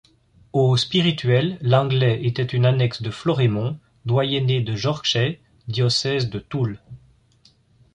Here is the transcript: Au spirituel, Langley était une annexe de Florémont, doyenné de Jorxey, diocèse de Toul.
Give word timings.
Au 0.51 0.77
spirituel, 0.77 1.59
Langley 1.61 2.25
était 2.25 2.43
une 2.43 2.65
annexe 2.65 3.03
de 3.03 3.11
Florémont, 3.11 3.77
doyenné 4.07 4.59
de 4.59 4.75
Jorxey, 4.75 5.39
diocèse 5.67 6.31
de 6.31 6.39
Toul. 6.39 6.79